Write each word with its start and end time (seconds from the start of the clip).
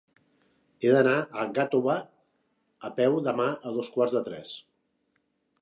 He 0.85 0.93
d'anar 0.95 1.13
a 1.41 1.45
Gàtova 1.57 1.97
a 2.89 2.93
peu 3.01 3.21
demà 3.29 3.49
a 3.53 3.75
dos 3.79 3.93
quarts 3.99 4.19
de 4.21 4.27
tres. 4.31 4.59